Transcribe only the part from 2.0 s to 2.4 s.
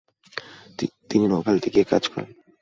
করেন।